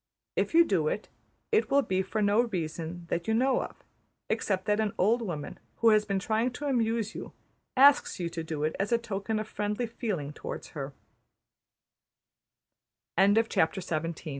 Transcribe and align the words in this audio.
If 0.35 0.55
you 0.55 0.65
do 0.65 0.87
it, 0.87 1.09
it 1.51 1.69
will 1.69 1.83
be 1.83 2.01
for 2.01 2.23
no 2.23 2.41
reason 2.45 3.05
that 3.11 3.27
you 3.27 3.35
know 3.35 3.61
of, 3.61 3.83
except 4.29 4.65
that 4.65 4.79
an 4.79 4.93
old 4.97 5.21
woman 5.21 5.59
who 5.75 5.89
has 5.89 6.05
been 6.05 6.17
trying 6.17 6.49
to 6.53 6.65
amuse 6.65 7.13
you 7.13 7.33
asks 7.77 8.19
you 8.19 8.27
to 8.27 8.43
do 8.43 8.63
it 8.63 8.75
as 8.79 8.91
a 8.91 8.97
token 8.97 9.37
of 9.37 9.47
friendly 9.47 9.85
feeling 9.85 10.33
towards 10.33 10.71